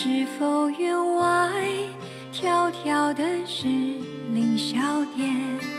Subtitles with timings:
[0.00, 1.50] 是否院外
[2.32, 3.66] 迢迢的是
[4.32, 5.77] 凌霄殿？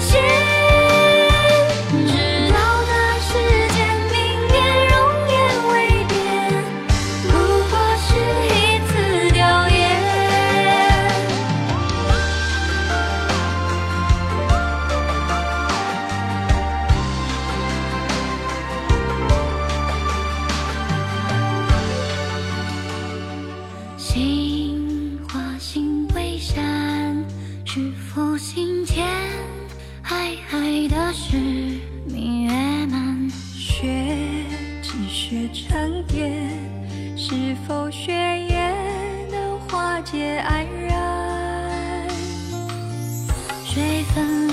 [0.00, 0.22] 线，
[2.06, 2.12] 直
[2.52, 3.32] 到那时
[3.74, 3.76] 间
[4.12, 4.16] 明
[4.48, 4.54] 灭，
[4.90, 4.94] 容
[5.28, 5.36] 颜
[5.68, 5.72] 未
[6.06, 6.16] 变，
[7.24, 7.30] 不
[7.68, 8.08] 过是
[8.46, 8.90] 一次
[9.32, 9.38] 吊
[9.68, 9.70] 唁。
[23.96, 26.56] 心化心为山，
[27.64, 29.06] 是福心天。
[30.88, 31.36] 的是
[32.06, 32.50] 明月
[32.86, 33.86] 满，雪
[34.82, 36.32] 积雪成蝶，
[37.16, 38.74] 是否雪也
[39.30, 42.08] 能化解黯然？
[43.64, 44.47] 水分。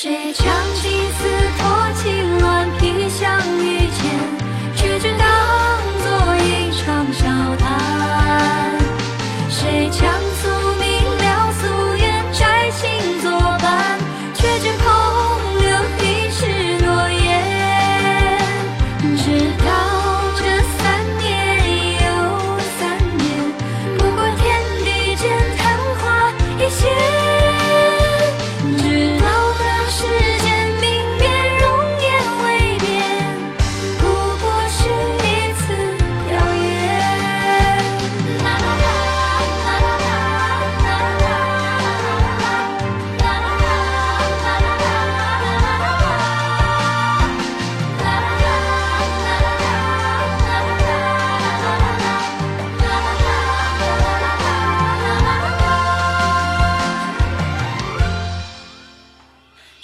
[0.00, 0.97] 谁唱起？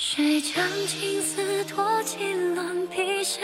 [0.07, 2.19] 谁将青丝托起，
[2.55, 3.43] 冷披相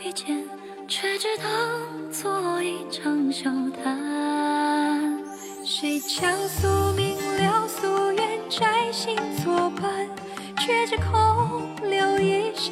[0.00, 0.48] 遇见，
[0.86, 3.50] 却只当做一场笑
[3.82, 5.24] 谈。
[5.64, 10.08] 谁将宿命了夙愿，摘星作伴，
[10.60, 12.70] 却只空留一世。